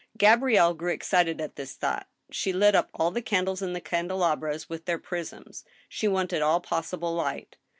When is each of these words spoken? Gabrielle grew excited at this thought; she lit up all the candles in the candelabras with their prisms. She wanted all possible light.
Gabrielle 0.17 0.73
grew 0.73 0.91
excited 0.91 1.39
at 1.39 1.57
this 1.57 1.75
thought; 1.75 2.07
she 2.31 2.51
lit 2.51 2.73
up 2.73 2.89
all 2.91 3.11
the 3.11 3.21
candles 3.21 3.61
in 3.61 3.73
the 3.73 3.79
candelabras 3.79 4.67
with 4.67 4.85
their 4.85 4.97
prisms. 4.97 5.63
She 5.87 6.07
wanted 6.07 6.41
all 6.41 6.59
possible 6.59 7.13
light. 7.13 7.55